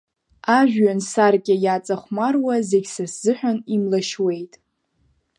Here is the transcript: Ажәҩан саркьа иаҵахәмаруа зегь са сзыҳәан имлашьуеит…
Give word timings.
Ажәҩан 0.57 0.99
саркьа 1.09 1.55
иаҵахәмаруа 1.63 2.55
зегь 2.69 2.89
са 2.93 3.05
сзыҳәан 3.13 3.57
имлашьуеит… 3.73 4.53